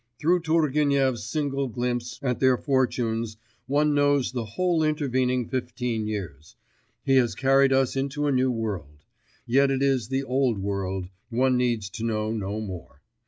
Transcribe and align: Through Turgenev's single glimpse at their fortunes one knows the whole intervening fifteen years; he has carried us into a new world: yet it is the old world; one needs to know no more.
Through 0.19 0.39
Turgenev's 0.41 1.23
single 1.23 1.67
glimpse 1.67 2.17
at 2.23 2.39
their 2.39 2.57
fortunes 2.57 3.37
one 3.67 3.93
knows 3.93 4.31
the 4.31 4.45
whole 4.57 4.81
intervening 4.81 5.47
fifteen 5.47 6.07
years; 6.07 6.55
he 7.05 7.17
has 7.17 7.35
carried 7.35 7.71
us 7.71 7.95
into 7.95 8.25
a 8.25 8.31
new 8.31 8.49
world: 8.49 9.03
yet 9.45 9.69
it 9.69 9.83
is 9.83 10.07
the 10.07 10.23
old 10.23 10.57
world; 10.57 11.09
one 11.29 11.55
needs 11.55 11.87
to 11.91 12.03
know 12.03 12.31
no 12.31 12.59
more. 12.59 13.03